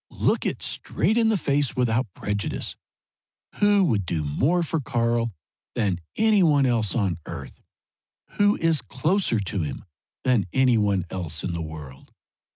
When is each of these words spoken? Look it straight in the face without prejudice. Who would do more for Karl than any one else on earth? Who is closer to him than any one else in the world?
Look 0.09 0.47
it 0.47 0.63
straight 0.63 1.15
in 1.15 1.29
the 1.29 1.37
face 1.37 1.75
without 1.75 2.11
prejudice. 2.15 2.75
Who 3.59 3.83
would 3.85 4.03
do 4.03 4.23
more 4.23 4.63
for 4.63 4.79
Karl 4.81 5.31
than 5.75 5.99
any 6.15 6.41
one 6.41 6.65
else 6.65 6.95
on 6.95 7.19
earth? 7.27 7.61
Who 8.31 8.57
is 8.57 8.81
closer 8.81 9.39
to 9.39 9.61
him 9.61 9.85
than 10.23 10.47
any 10.53 10.79
one 10.79 11.05
else 11.11 11.43
in 11.43 11.53
the 11.53 11.61
world? 11.61 12.11